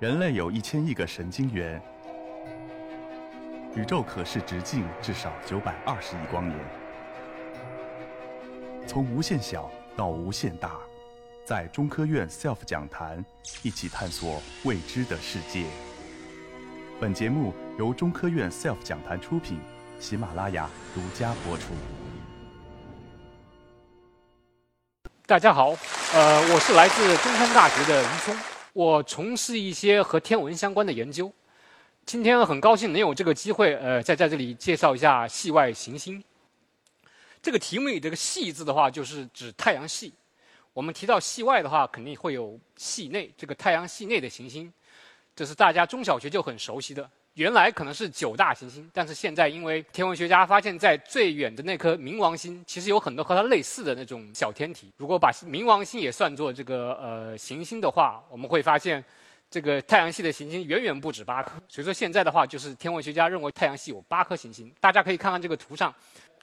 [0.00, 1.82] 人类有一千亿个神经元，
[3.74, 6.56] 宇宙可视直径至少九百二十亿光年。
[8.86, 10.76] 从无限小到无限大，
[11.44, 13.24] 在中科院 SELF 讲坛
[13.64, 15.64] 一起探索未知的世界。
[17.00, 19.58] 本节目由中科院 SELF 讲坛出品，
[19.98, 21.72] 喜马拉雅独家播出。
[25.26, 25.70] 大家好，
[26.14, 28.57] 呃，我是来自中山大学的余聪。
[28.78, 31.32] 我从事一些和天文相关的研究，
[32.06, 36.22] 今天很高兴能有这个机会，呃，在在这里介绍一下系外行星。
[37.42, 40.12] 这个题目里这个“系”字的话，就是指太阳系。
[40.72, 44.72] 我们提到系外的话，肯定会有系内，这个太阳系内的行星，
[45.34, 47.10] 这是大家中小学就很熟悉的。
[47.38, 54.90] 原来可能是九大行星，但是现在因为天文学家发现，在最远的那颗冥王星，其实有很多和它类似的那种小天体。
[54.96, 59.02] 如果把冥王星也算作这个呃行星的话，我们会发现，
[59.48, 61.52] 这个太阳系的行星远远不止八颗。
[61.68, 64.68] 所以说现在的话，就是天文学家认为太阳系有八颗行星。
[64.80, 65.94] 大家可以看看这个图上，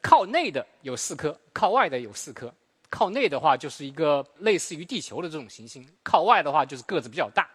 [0.01, 2.49] 靠内的有四颗，靠外的有四颗。
[2.89, 7.45] 靠内的话就是一个类似于地球的这种行星，靠外的话就是个子比较大。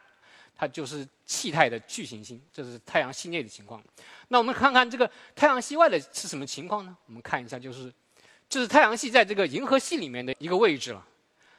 [0.61, 3.83] 它就是气态的巨行星，这是太阳系内的情况。
[4.29, 6.95] 那我们看看这个太阳系外的是什么情况呢？
[7.07, 7.91] 我们看一下，就是
[8.47, 11.03] 这是太阳系在这个银河系里面的一个位置了。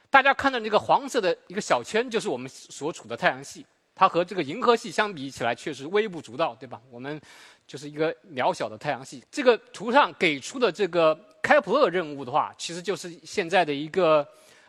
[0.08, 3.66] 大家看到这个黄色的一个小圈，就是我们所处的太阳系。
[3.92, 6.80] 它和这个银河系相比起来，确实微不足道，对吧？
[6.88, 7.20] 我们
[7.66, 9.20] 就是一个渺小的太阳系。
[9.32, 14.24] 这个图上给出的这个开普勒任务的话，其实就是现在的一个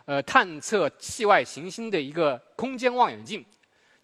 [0.05, 3.45] 呃探测系外行星的一个空间望远镜。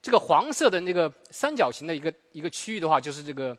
[0.02, 3.58] 这个黄色的那个三角形的一个一个区域的话，就是这个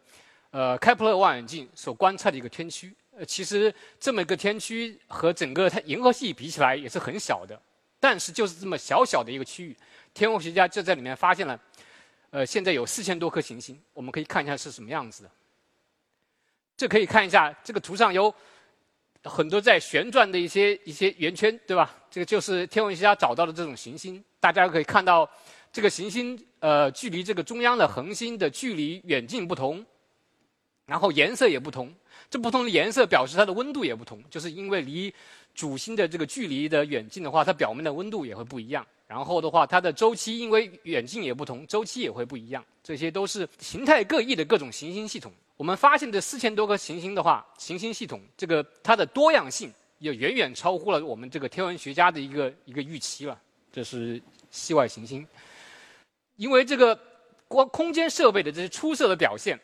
[0.50, 2.94] 呃开普勒望远镜所观测的一个天区。
[3.16, 7.60] 呃，其实这么一个天区和整个它银河系比起来也是很小的，
[7.98, 9.76] 但是就是这么小小的一个区域，
[10.14, 11.60] 天文学家就在里面发现了，
[12.30, 13.78] 呃，现在有四千多颗行星。
[13.92, 15.30] 我们可以看一下是什么样子的。
[16.76, 18.34] 这可以看一下这个图上有
[19.24, 21.94] 很多在旋转的一些一些圆圈，对吧？
[22.10, 24.24] 这个就是天文学家找到的这种行星。
[24.40, 25.28] 大家可以看到。
[25.72, 29.84] 这个行星呃，距离这个中央的恒星的距离远近不同，
[30.86, 31.92] 然后颜色也不同。
[32.28, 35.12] 这不同的颜色表示它的温度也不同，就是因为离
[35.54, 38.86] 主星的这个距离的远近的话，它表面的温度也会不一样。
[39.06, 42.64] 然后的话，它的周期因为远近也不同，周期也会不一样。
[42.82, 45.32] 这些都是形态各异的各种行星系统。
[45.56, 53.36] 我们发现这四千多颗行星的话，行星系统这个它的多样性也远远超乎了我们这个天文学家的一个一个预期了。
[53.72, 54.20] 这是
[54.50, 55.26] 系外行星。
[56.40, 56.98] 因为这个
[57.46, 59.60] 光空间设备的这些出色的表现，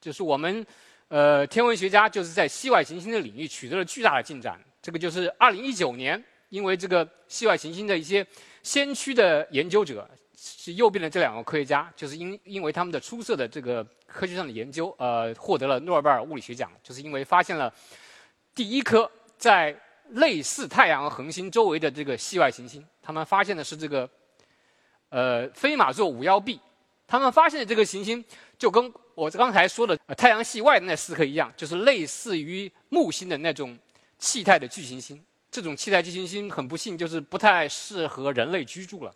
[0.00, 0.64] 就是我们
[1.08, 4.56] 呃天文学家就是在系外行星的领域取得了巨大的进展。
[4.80, 8.24] 这个就是二零一九年，因为这个系外行星的一些
[8.62, 17.74] 先驱的研究者是右边的这两个科学家，就是因因为他们的出色的这个科学上的研究，呃，获得了诺贝尔物理学奖，就是因为发现了
[18.54, 19.76] 第一颗在
[20.10, 24.08] 类似太阳恒星周围的这个系外行星，他们发现的是这个。
[25.10, 26.58] 呃，飞马座五幺 b，
[27.06, 28.24] 他们发现的这个行星
[28.56, 33.76] 就跟我刚才说的太阳系外的那四颗一样，就是类似于木星的那种
[34.18, 35.20] 气态的巨行星。
[35.50, 39.12] 这种气态巨行星很不幸就是不太适合人类居住了。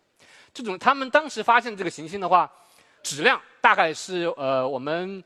[0.53, 2.51] 这种他们当时发现这个行星的话，
[3.01, 5.23] 质量大概是呃我们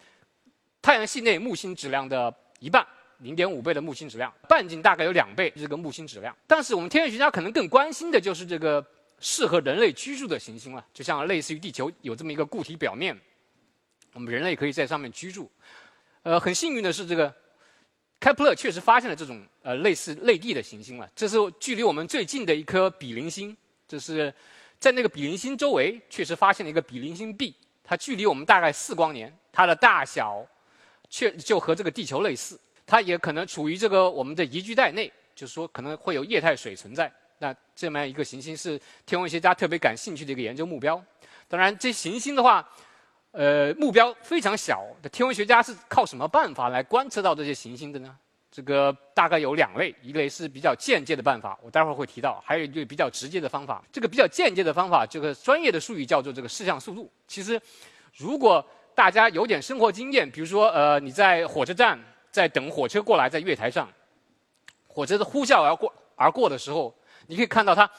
[0.83, 2.85] 太阳系内木星质量的一半，
[3.17, 6.35] 零点五倍的木星质量，半径大概有两倍这个木星质量。
[6.45, 8.85] 但是我们天文学家可能更关心的就是这个。
[9.19, 13.17] 适合人类居住的行星了，就像类似于地球有这么一个固体表面，
[14.13, 15.49] 我们人类可以在上面居住。
[16.23, 17.33] 呃，很幸运的是，这个
[18.19, 21.09] 开普勒确实发现了这种呃类似类地的行星了。
[21.15, 23.55] 这是距离我们最近的一颗比邻星，
[23.87, 24.33] 这是
[24.79, 30.45] 在那个比邻星周围确实发现了一个比邻星 B，它距离我们大概四光年，它的大小
[31.09, 37.11] 确就和这个地球类似，它也可能处于这个我们的宜居带内，就是说可能会有液态水存在。
[37.39, 41.01] 那这么样一个行星是天文学家特别感兴趣的一个研究目标。
[41.47, 42.67] 当然，这行星的话，
[43.31, 44.85] 呃，目标非常小。
[45.11, 48.15] 天文学家是靠什么办法来观测到这些行星的呢？
[48.51, 53.81] 这个大概有两类，一类是比较间接的办法，我待会儿会提到；还有一对比较直接的方法。
[53.91, 57.09] 这个比较间接的方法，这个专业的术语叫做这个视向速度。
[57.27, 57.59] 其实，
[58.15, 58.63] 如果
[58.93, 61.97] 大家有点生活经验，比如说呃，你在火车站
[62.31, 63.89] 在等火车过来，在月台上，
[64.87, 66.93] 火车的呼啸而过而过的时候。
[67.29, 67.89] 你可以看到它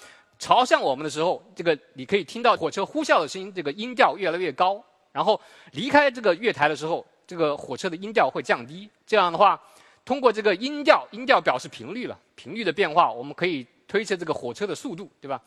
[0.41, 4.85] 朝向我们的时候，这个你可以听到火车呼啸的声音，这个音调越来越高。
[5.12, 5.41] 然后
[5.73, 8.91] 离开这个月台的时候，这个火车的音调会降低。
[9.06, 9.61] 这样的话，
[10.05, 15.41] 通过这个音调，音调表示频率了，频率的变化，我们可以推测这个火车的速度，对吧？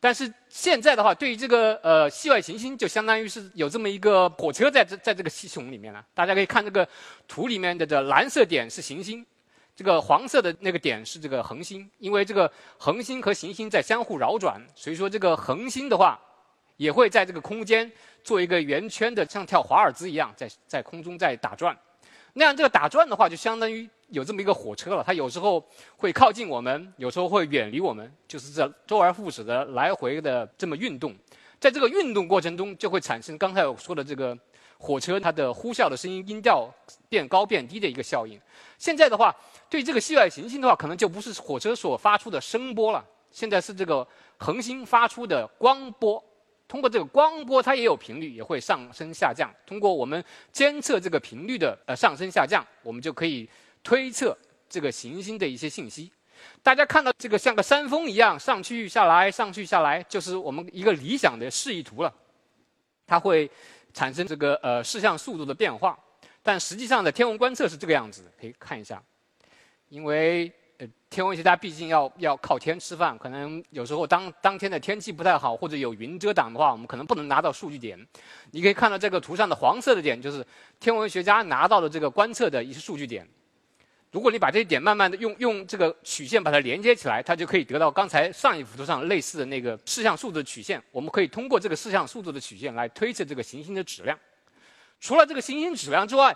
[0.00, 6.04] 但是现在的话，对于这个呃系外行星，就相当于是有这么一个火车在这在这个系统里面了。
[6.14, 6.86] 大家可以看这个
[7.26, 9.24] 图里面的这蓝色点是行星，
[9.76, 11.88] 这个黄色的那个点是这个恒星。
[11.98, 16.18] 因为这个恒星和行星在相互绕转，所以说这个恒星的话，
[16.78, 17.90] 也会在这个空间
[18.24, 21.76] 做一个圆圈的，像跳华尔兹一样，在在空中在打转。
[22.32, 25.02] 那样这个打转的话，就相当于有这么一个火车了。
[25.06, 25.64] 它有时候
[25.96, 31.14] 会靠近我们，有时候会远离我们，就是这周而复始的来回的这么运动。
[31.58, 34.36] 在这个运动过程中，就会产生刚才我说的这个
[34.78, 36.68] 火车它的呼啸的声音、音调
[37.08, 38.40] 变高变低的一个效应。
[38.78, 39.34] 现在的话，
[39.68, 44.06] 对这个系外行星的话，可能就不是火车所发出的声波了，现在是这个
[44.36, 46.22] 恒星发出的光波。
[46.68, 49.48] 通过这个光波，它也有频率，也会上升下降。
[49.64, 53.48] 通过我们监测这个频率的呃上升下降，我们就可以
[53.84, 54.36] 推测
[54.68, 56.10] 这个行星的一些信息。
[56.62, 62.12] 大家看到这个像个山峰一样上去下来，上去下来，就是我们一个理想的示意图了。
[63.06, 63.48] 它会
[63.96, 65.98] 产生这个呃视像速度的变化，
[66.42, 69.02] 但实际上的天文观测是这个样子，可以看一下，
[69.88, 70.52] 因为。
[70.78, 77.98] 呃，天文学家毕竟要要靠天吃饭，可能有时候当当天的天气不太好，或者有云遮挡的话，我们可能不能拿到数据点。
[78.50, 80.46] 你可以看到这个图上的黄色的点，就是
[80.78, 83.26] 天文学家拿到的这个观测的一些数据点。
[84.16, 90.82] 如果你把这些点慢慢的用用这个曲线把它连接起来，它就可以得到刚才上一幅图上类似的那个视像速度的曲线。
[90.90, 94.18] 我们可以通过这个视像速度的曲线来推测这个行星的质量。
[95.00, 96.34] 除了这个行星质量之外，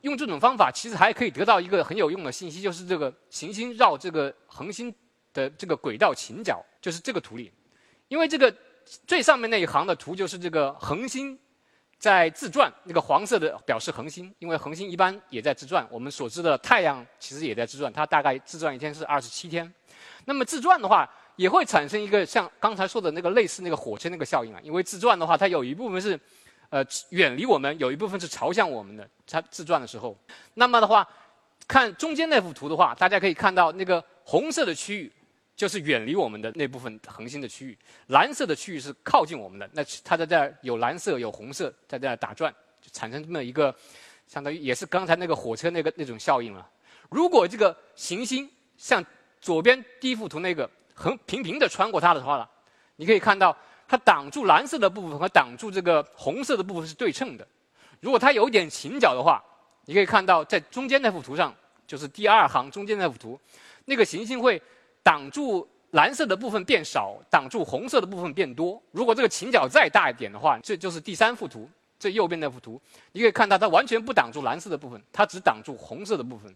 [0.00, 4.92] 用这种方法，其实还可以得到一个很有用的信息，就是这个行星绕这个恒星
[5.32, 7.52] 的这个轨道倾角，就是这个图里。
[8.08, 8.52] 因为这个
[9.06, 11.38] 最上面那一行的图就是这个恒星
[12.00, 15.86] 在自转，那个黄色的表示恒星，因为恒星一般也在自转。
[15.88, 19.72] 我们所知的太阳其实也在自转，它大概自转一天是二十七天。
[20.24, 26.18] 那么自转的话，也会产生一个像刚才说的那个类似那个火车那个效应啊，因为自转的话，它有一部分是。
[26.72, 30.16] 呃，远离我们有一部分是朝向我们的，它自转的时候。
[30.54, 31.04] 那么的话，
[31.66, 35.12] 看中间那幅图的话，大家可以看到那个红色的区域
[35.60, 37.76] 就是远离我们的那部分恒星的区域，
[38.06, 39.68] 蓝色的区域是靠近我们的。
[39.74, 43.74] 那它在这儿有蓝色有红色在这儿打转，就产生这么一个
[44.26, 46.66] 相当于也是刚才那个火车那个那种效应了。
[47.10, 48.48] 如果这个行星
[48.78, 49.04] 像
[49.38, 52.50] 左边第一幅图那个横平平的穿过它的话了，
[52.96, 53.54] 你可以看到。
[53.86, 57.44] 它挡住蓝色的部分和挡住这个红色的部分是对称的。
[57.98, 59.42] 如果它有点倾角的话，
[59.84, 61.52] 你可以看到在中间那幅图上，
[61.88, 63.36] 就是第二行中间那幅图，
[63.86, 64.62] 那个行星会
[65.02, 68.80] 挡住蓝色的部分变少，挡住红色的部分变多。
[68.92, 71.68] 如果这个倾角再大一点的话，这就是第三幅图，
[71.98, 72.80] 最右边那幅图，
[73.12, 76.54] 你可以看到它完全不挡住蓝色的部分，它只挡住红色的部分。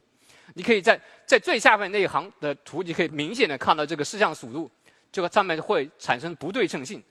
[0.54, 4.70] 你可以在在最下面那一行的图，你可以明显的看到这个视像速度，
[5.10, 7.02] 这个上面会产生不对称性。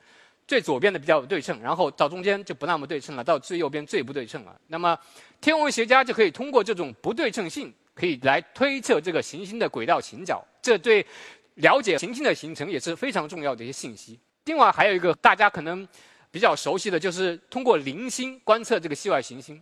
[0.46, 4.54] 最左边的比较对称，然后到中间就不那么对称了，到最右边最不对称了。
[4.68, 4.98] 那么，
[5.40, 10.46] 天文学家就可以通过这种不对称性，可以来推测这个行星的轨道倾角。
[10.62, 11.06] 这对
[11.56, 14.20] 了解行星的形成也是非常重要的一些信息。
[14.46, 15.88] 另外还有一个大家可能
[16.32, 19.62] 比较熟悉的就是通过零星观测这个系外行星。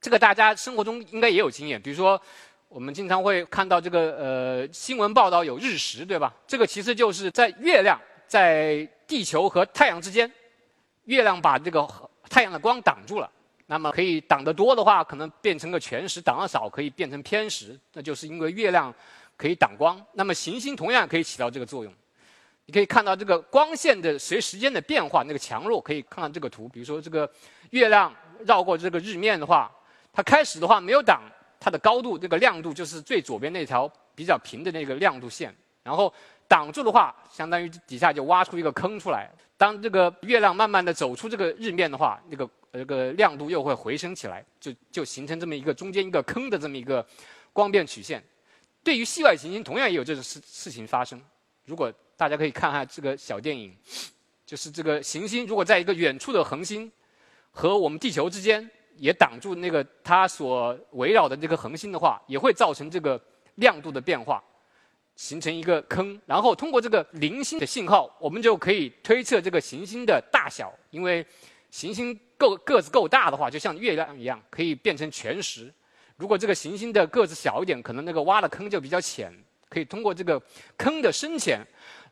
[0.00, 2.20] 这个大家生活中应该也有经验，比如说
[2.68, 6.34] 我们经常会看到这个呃新闻报道有日食，对吧？
[6.46, 8.88] 这个其实就是在月亮在。
[9.04, 10.32] 地球和太阳之间，
[11.04, 11.86] 月亮把这个
[12.30, 13.30] 太阳的光挡住了。
[13.72, 17.74] 那么可以挡得多的话，可能变成个全食；挡得少，可以变成偏食。
[17.94, 18.94] 那就是因为月亮
[19.34, 19.98] 可以挡光。
[20.12, 21.90] 那么行星同样可以起到这个作用。
[22.66, 26.68] 你可以看到这个光线的随时间的变化，那个强弱可以看看这个图。
[26.68, 27.26] 比如说这个
[27.70, 28.14] 月亮
[28.44, 29.72] 绕过这个日面的话，
[30.12, 31.22] 它开始的话没有挡，
[31.58, 35.50] 它的高度这个亮度就是最左边那条比较平的那个亮度线，
[35.82, 36.12] 然后。
[36.48, 39.30] 挡住的话，相当于底下就挖出一个坑出来。
[39.62, 47.06] 当这个月亮慢慢的走出这个日面的话，那个那个亮度又会回升起来，就就形成这么一个中间一个坑的这么一个
[47.52, 48.20] 光变曲线。
[48.82, 51.22] 对于系外行星，同样也有这种事事情发生。
[51.64, 53.72] 如果大家可以看看这个小电影，
[54.44, 56.90] 就是这个行星如果在一个远处的恒星
[57.52, 63.22] 和我们地球之间也挡住那个它所围绕的这个恒星的话，也会造成这个
[63.54, 64.42] 亮度的变化。
[65.22, 70.74] 形成一个坑，然后通过这个零星的信号，我们就可以推测这个行星的大小。
[70.90, 71.24] 因为
[71.70, 75.72] 行星够个子够大的话，就像月亮一样，可以变成全食。
[76.16, 79.32] 如果这个行星的个子小一点，可能那个挖的坑就比较浅，
[79.68, 80.42] 可以通过这个
[80.76, 81.64] 坑的深浅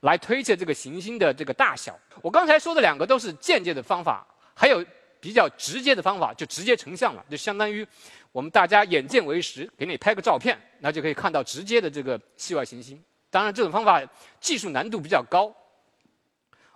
[0.03, 1.99] 来推测这个行星的这个大小。
[2.23, 4.25] 我刚才说的两个都是间接的方法，
[4.55, 4.85] 还有
[5.19, 7.85] 比较直接的方法，就直接成像了，就相当于。
[8.33, 13.03] 我们大家眼见为实，给你拍个照片，那就可以看到直接的这个系外行星。
[13.29, 14.03] 当然，这种方法
[14.41, 15.55] 技术难度比较高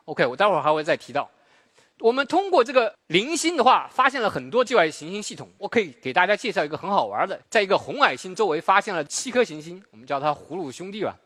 [0.04, 1.30] ，OK，我待会儿还会再提到。
[2.00, 5.48] 我们通过这个零星的话，发现了很多系外行星系统。
[5.58, 11.16] 我可以给大家介绍一个很好玩的，在一个红矮星周围发现了七颗行星，我们叫它葫芦兄弟吧。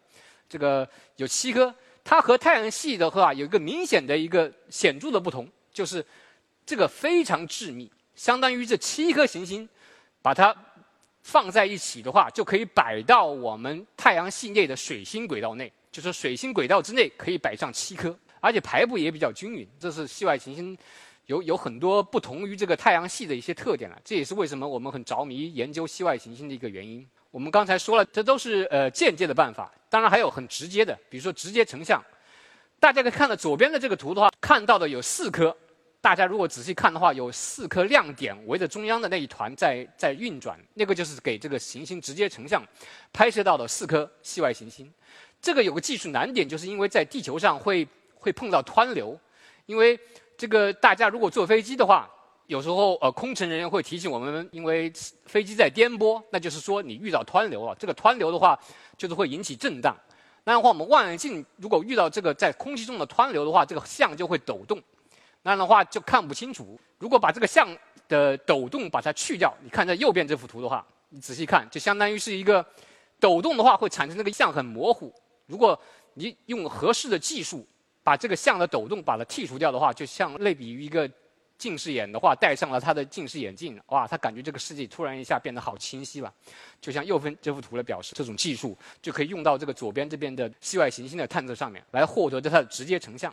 [0.47, 6.05] 这个有七颗，它和太阳系的话有一个明显的一个显著的不同，就是
[6.67, 9.67] 这个非常致密，相当于这七颗行星
[10.23, 10.55] 把它
[11.23, 18.17] 放在一起的话，就可以摆到我们太阳系内的水星轨道内，就是水星轨道之内可以摆上七颗。
[18.41, 20.79] 而且排布也比较均匀，这是系外行星
[21.27, 24.01] 有有很多不同于这个太阳系的一些特点了。
[24.05, 27.05] 这也是为什么我们很着迷研究系外行星的一个原因。
[27.33, 32.03] 我们刚才说了，这都是呃间接的办法，当然还有很直接的，比如说直接成像。
[32.81, 35.55] 大家可以看到左边的这个图的话，看到的有四颗。
[36.01, 42.63] 大家如果仔细看的话，有四颗亮点围着中央的那一团在在运转，那个就是给这个行星直接成像
[43.13, 44.93] 拍摄到的四颗系外行星。
[45.41, 47.87] 这个有个技术难点，就是因为在地球上会。
[48.21, 49.17] 会碰到湍流，
[49.67, 49.97] 因为
[50.37, 52.11] 这个大家如果坐飞机的话，
[52.49, 54.93] 有时候呃空乘人员会提醒我们，因为
[55.25, 57.73] 飞机在颠簸，那就是说你遇到湍流了。
[57.79, 58.59] 这个湍流的话，
[58.97, 59.97] 就是会引起震荡。
[60.43, 64.83] 那样的话，我们望远镜如果遇到这个在空气中的湍流的话，这个像就会抖动，
[65.49, 66.79] 那样的话就看不清楚。
[66.99, 67.67] 如果把这个像
[68.07, 72.65] 的抖动把它去掉，你看这右边这幅图的话，你仔细看，就相当于是一个
[73.19, 75.13] 抖动的话会产生这个像很模糊。
[75.47, 75.81] 如果
[76.15, 77.67] 你用合适的技术。
[78.05, 81.07] 把这个像的抖动把它剔除掉的话，就像类比于一个
[81.59, 86.33] 近视眼的话，戴上了他的近视眼镜，哇，他感觉这个世界突然一下变得好清晰了。
[86.81, 93.31] 就像右边这幅图来表示，这种技术就可以用到这个左边这边的系外行星的探测上面，来获得它的直接成像。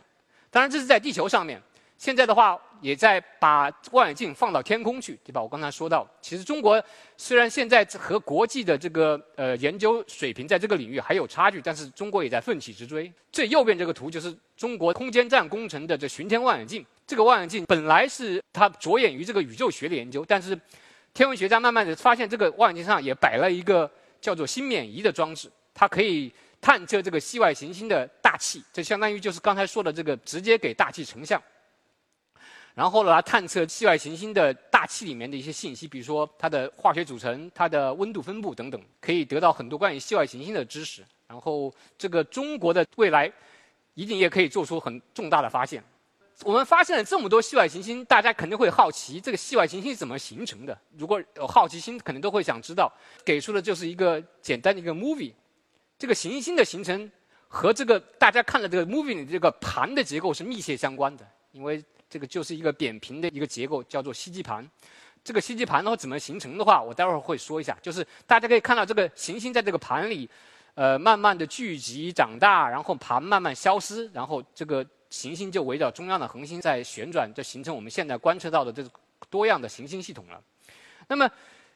[0.50, 1.58] 当然，这是在地球上面。
[1.98, 5.42] 现在的话，也在把望远镜放到天空去，对吧？
[5.42, 6.82] 我刚才说到，其实中国
[7.16, 13.10] 虽然现在和国际的这个呃研究水平在这个领域还有差距，但是中国也在奋起直追。
[13.32, 16.84] 最右边这个图就是中国空间站工程的这巡天望远镜。
[17.06, 20.58] 这个望远镜本来是它着眼于这个宇宙学的研究，但是
[21.14, 31.42] 天文学家慢慢的发现，这个望远镜上也摆了一个叫做星冕仪的装置，它可以探测这个系外行星的大气，这相当于就是刚才说的这个直接给大气成像。
[32.76, 41.02] 然后呢，探测系外行星的大气里面的一些信息，比如说它的化学组成、它的温度分布等等，可以得到很多关于系外行星的知识。
[41.26, 43.32] 然后，这个中国的未来
[43.94, 45.82] 一定也可以做出很重大的发现。
[46.44, 50.78] 我们发现了这么多系外行星，大家肯定会好奇，这个系外行星是怎么形成的？
[50.98, 52.92] 如果有好奇心，肯定都会想知道。
[53.24, 55.32] 给出的就是一个简单的一个 movie。
[55.98, 57.10] 这个行星的形成
[57.48, 61.82] 和这个大家看的这个 movie 里这个盘的结构是密切相关的，因为。
[62.08, 64.68] 这个就是一个扁平的一个结构，叫做吸积盘。
[65.24, 67.76] 这个吸积盘的话怎么形成的话，我待会儿会说一下。
[67.82, 70.28] 就是大家可以看到，这个行星在这个盘里，
[70.74, 78.88] 呃，慢慢的聚集长大，然后盘慢慢消失，然后这个行星就围绕中央的恒星在旋转，就形成我们现在观测到的这
[79.28, 80.40] 多样的行星系统了。
[81.08, 81.28] 那么，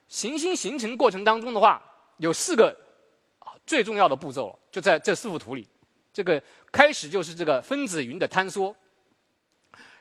[0.06, 1.82] 行星形成过程当中的话，
[2.18, 2.76] 有四个
[3.66, 5.66] 最重要的步骤，就在这四幅图里。
[6.12, 8.74] 这个开始就是这个分子云的坍缩。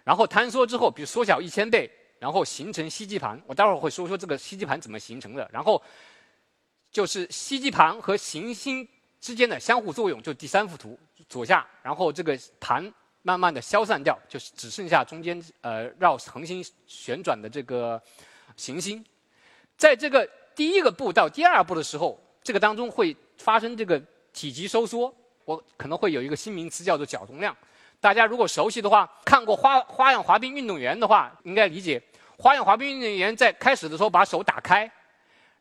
[0.10, 1.88] 然后坍缩之后，比如缩小一千倍，
[2.18, 3.40] 然后形成吸积盘。
[3.46, 5.48] 我待会儿会说说这个吸积盘怎么形成的。
[5.54, 5.80] 然后
[6.92, 8.88] 就是吸积盘和行星
[9.22, 10.98] 之间的相互作用，就第三幅图
[11.28, 11.64] 左下。
[11.84, 18.02] 然后这个盘慢慢的消散掉，就是只剩下中间呃绕恒星旋转的这个
[18.58, 19.06] 行星。
[19.78, 24.02] 在这个第一个步到第二步的时候，这个当中会发生这个
[24.34, 25.14] 体积收缩。
[25.46, 27.56] 我可能会有一个新名词叫做角动量。
[28.02, 32.02] 大家如果熟悉的话，看过花花样滑冰运动员的话，应该理解，
[32.38, 34.90] 花样滑冰运动员在开始的时候把手打开，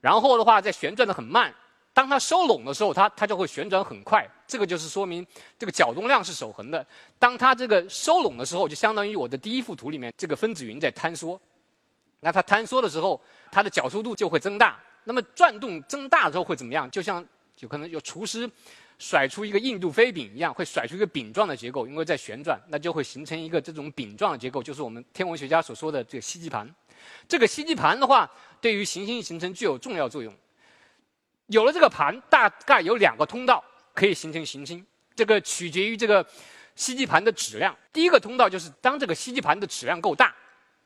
[0.00, 1.52] 然后的话在旋转的很慢，
[1.92, 4.24] 当它收拢的时候，它它就会旋转很快。
[4.46, 5.26] 这个就是说明
[5.58, 6.86] 这个角动量是守恒的。
[7.18, 11.38] 当它这个收拢的时候，就相当于我的第一幅图里面这个分子云在坍缩。
[12.20, 14.78] 那它坍缩的时候，它的角速度就会增大。
[15.02, 16.88] 那么转动增大之后会怎么样？
[16.90, 17.24] 就像
[17.58, 18.48] 有可能有厨师。
[18.98, 26.68] 甩出一个印度飞饼一样，会甩出一个饼状的结构，因为在旋转，那就会形成一个这种饼状的结构，就是我们天文学家所说的这个吸积盘。
[27.28, 28.28] 这个吸积盘的话，
[28.60, 30.34] 对于行星形成具有重要作用。
[31.46, 33.62] 有了这个盘，大概有两个通道
[33.94, 36.26] 可以形成行星，这个取决于这个
[36.74, 37.74] 吸积盘的质量。
[37.92, 40.34] 第一个通道就是当这个吸积盘的质量够大，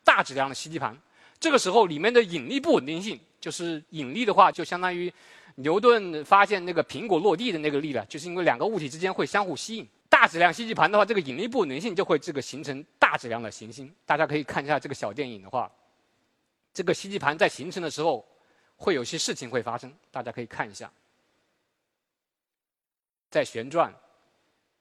[0.05, 0.95] 大质量的吸积盘，
[1.41, 5.11] 这个时候里面的引力不稳定性，就是引力的话，就相当于。
[5.57, 9.89] 牛顿发现那个苹果落地的那个力了，就是因为两个物体之间会相互吸引。
[10.09, 13.93] 大质量吸积盘的话，这个引力不稳定性就会这个形成大质量的行星。
[14.05, 15.71] 大家可以看一下这个小电影的话，
[16.75, 18.27] 这个吸积盘在形成的时候
[18.77, 20.93] 会有些事情会发生，大家可以看一下，
[23.31, 23.93] 在旋转，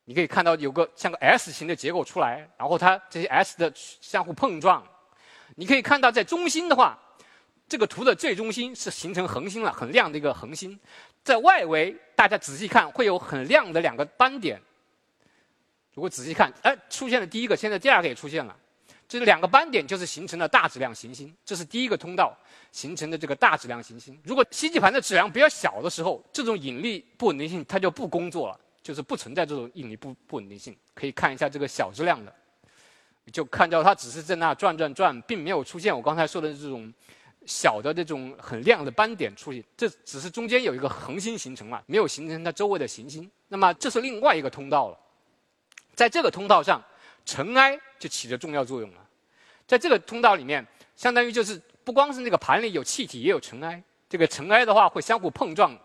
[0.04, 4.86] 你可以看到有个像个 S 型的结构出来，然后它这些 S 的相互碰撞。
[5.56, 7.00] 你可以看到在中心的话，
[7.72, 10.78] 这个图的最中心是形成恒星了，很亮的一个恒星。
[11.24, 14.62] 在外围，大家仔细看会有很亮的两个斑点。
[15.94, 18.54] 如果仔细看，哎，出现了第一个，现在第二个也出现了。
[19.08, 22.38] 这两个斑点就是形成了大质量行星，这是第一个通道
[22.74, 24.20] 形成的这个大质量行星。
[24.26, 28.60] 如果吸积盘的质量比较小的时候，这种引力不稳定性它就不工作了。
[28.84, 32.36] 就是不存在这种引力不不稳定性，可以看一下这个小质量的，
[33.32, 36.94] 就看到它只是在那转转转，并没有出现我刚才说的这种
[37.46, 39.64] 小的这种很亮的斑点出现。
[39.76, 43.30] 这只是中间有一个恒星形成了，没有形成它周围的行星。
[43.48, 44.98] 那么这是另外一个通道了，
[45.96, 46.84] 在这个通道上，
[47.26, 49.06] 尘埃就起着重要作用了。
[49.68, 53.82] 在这个通道里面，相当于就是不光是那个盘里有气体，也有尘埃。
[54.10, 55.78] 这个尘埃的话会相互碰撞，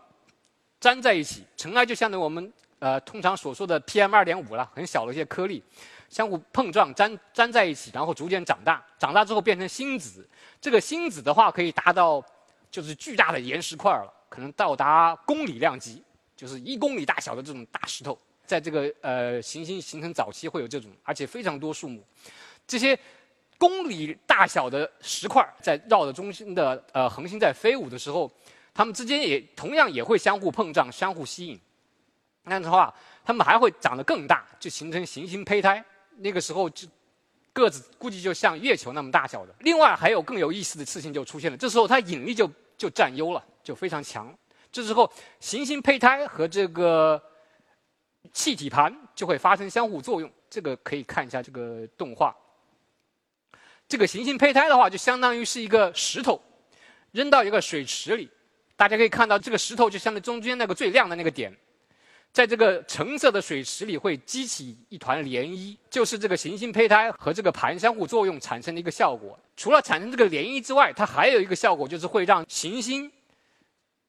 [0.81, 1.43] 粘在一起。
[1.55, 2.51] 尘埃就相当于我们。
[2.79, 5.63] 呃，通常所说的 PM 二点五了，很小的一些颗粒，
[6.09, 10.27] 相互碰撞粘粘在一起，然后逐渐长大，长大之后变成星子。
[10.59, 12.23] 这个星子的话，可以达到
[12.71, 16.03] 就是巨大的岩石块了，可能到达公里量级，
[16.35, 18.17] 就是一公里大小的这种大石头。
[18.45, 22.01] 在这个呃行星形成早期会有这种，而且非常多数目。
[22.65, 22.97] 这些
[23.57, 28.31] 公里大小的石块在绕着中心的呃恒星在飞舞的时候，
[28.73, 31.59] 它们之间也同样也会相互碰撞，相互吸引。
[32.43, 32.93] 那样的话，
[33.25, 35.83] 它们还会长得更大，就形成行星胚胎。
[36.17, 36.87] 那个时候就
[37.53, 39.55] 个子估计就像月球那么大小的。
[39.59, 44.35] 另外还有更有意思的事情就出现了，这时候它引力就就占优了，就非常强。
[44.71, 47.21] 这时候行星胚胎和这个
[48.33, 50.31] 气体盘就会发生相互作用。
[50.49, 52.35] 这个可以看一下这个动画。
[53.87, 56.41] 这个行星胚胎的话，就相当于是一个石头，
[57.11, 58.29] 扔到一个水池里，
[58.75, 61.55] 大家可以看到这个石头就相当于中间那个最亮的那个点。
[62.37, 69.35] 在这个橙色的水池里会激起一团涟漪，就是这个行星胚胎和这个盘相互作用产生的一个效果。
[69.55, 73.11] 除了产生这个涟漪之外，它还有一个效果，就是会让行星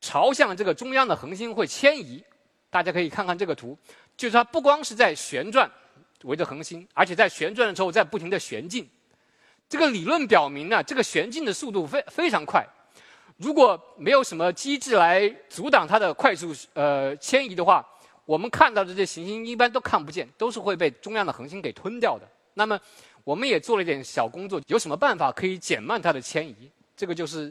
[0.02, 2.22] 朝向这个中央的恒星会迁移。
[2.68, 3.74] 大家可以看看这个图，
[4.14, 5.70] 就是它不光是在旋转
[6.24, 8.86] 围着恒星，而且在旋转的时候在不停的旋进。
[9.70, 12.62] 这个理论表明呢，这个旋进的速度非非常快。
[13.38, 17.82] 如果没有什么机制来阻挡它的快速呃迁移的话，
[18.28, 22.28] 我们看到的这些行星一般都看不见，都是会被中央的恒星给吞掉的。
[22.52, 22.78] 那么，
[23.24, 26.70] 我们也做了一点小工作，有什么办法可以减慢它的迁移？
[26.94, 27.50] 这个就是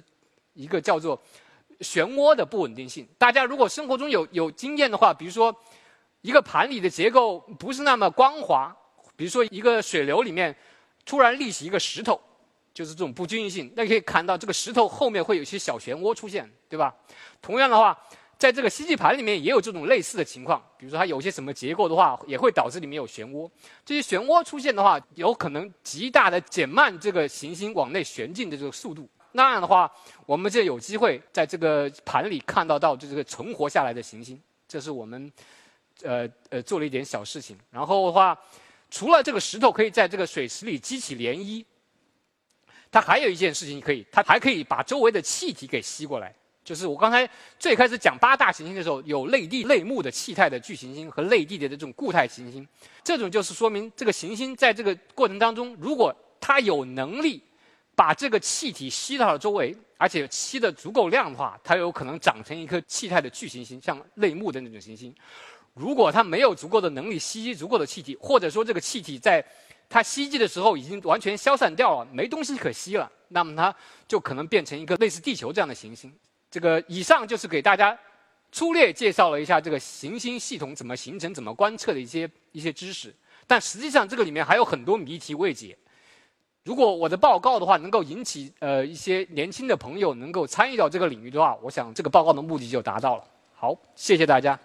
[0.54, 1.20] 一个叫做
[1.80, 3.08] 漩涡的不稳定性。
[3.18, 5.52] 大家如果生活中有有经验的话，比如说
[6.22, 8.72] 一个盘里的结构不是那么光滑，
[9.16, 10.56] 比如说一个水流里面
[11.08, 12.22] 突然立起一个石头，
[12.72, 16.94] 就是这种不均匀性，那可以看到这个石头后面会有一些小漩涡出现，对吧？
[17.42, 17.98] 同样的话。
[18.38, 23.50] 在这个吸气盘里面也有这种类似的情况，比如说它有些什么结构的话，也会导致里面有漩涡。
[23.84, 29.10] 这些漩涡出现的话，有可能极大的减慢这个行星往内旋进的这个速度。
[29.32, 29.92] 那样的话，
[30.26, 34.40] 我们就有机会在这个盘里看到到这个存活下来的行星。
[34.68, 35.32] 这是我们
[36.04, 37.58] 呃呃做了一点小事情。
[37.72, 38.40] 然后的话，
[38.92, 41.66] 除了这个石头可以在这个水池里激起涟漪，
[42.92, 46.34] 它还有一件事情可以，它还可以把周围的气体给吸过来。
[46.68, 47.26] 就是我刚才
[47.58, 52.68] 最开始讲八大行星的时候，有类地类木的气态的巨行星和类地的这种固态行星，
[53.06, 57.42] 这种就是说明这个行星在这个过程当中，如果它有能力
[57.96, 65.16] 把这个气体吸到了周围，而且吸的足够量的话，它有可能长成一颗气态的巨行星，像类木的那种行星。
[65.74, 69.42] 如果它没有足够的能力吸足够的气体，或者说这个气体在
[69.88, 73.74] 它吸积的时候已经完全消散掉了，没东西可吸了，那么它
[74.06, 76.14] 就可能变成一个类似地球这样的行星。
[76.50, 77.98] 这个以上就是给大家
[78.52, 83.14] 粗略介绍了一下这个行星系统怎么形成、怎么观测的一些一些知识，
[83.46, 85.78] 但实际上这个里面还有很多谜题未解。
[86.64, 93.24] 如果我的报告的话能够引起呃一些年轻的朋友能够参与到这个领域的话，我想这个报告的目的就达到了。
[93.54, 94.60] 好，谢谢大家。